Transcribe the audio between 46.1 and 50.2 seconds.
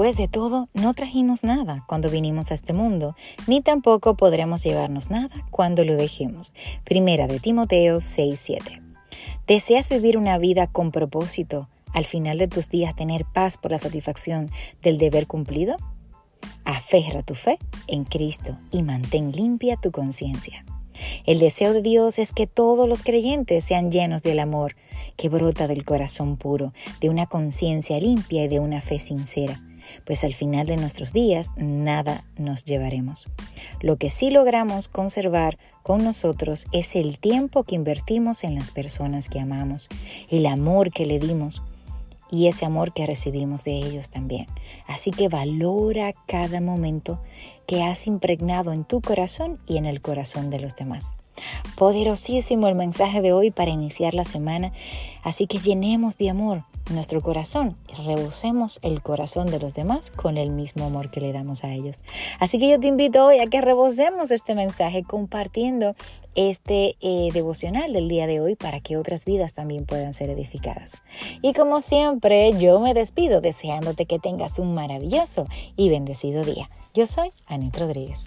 cada momento que has impregnado en tu corazón y en el